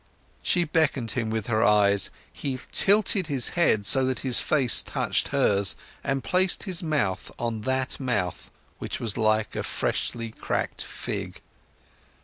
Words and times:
She 0.41 0.63
beckoned 0.63 1.11
him 1.11 1.29
with 1.29 1.45
her 1.45 1.63
eyes, 1.63 2.09
he 2.33 2.57
tilted 2.71 3.27
his 3.27 3.49
head 3.49 3.85
so 3.85 4.03
that 4.05 4.21
his 4.21 4.39
face 4.41 4.81
touched 4.81 5.27
hers 5.27 5.75
and 6.03 6.23
placed 6.23 6.63
his 6.63 6.81
mouth 6.81 7.29
on 7.37 7.61
that 7.69 7.99
mouth 7.99 8.49
which 8.79 8.99
was 8.99 9.15
like 9.15 9.55
a 9.55 9.61
freshly 9.61 10.31
cracked 10.31 10.81
fig. 10.83 11.39